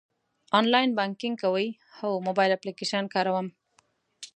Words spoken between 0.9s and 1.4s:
بانکینګ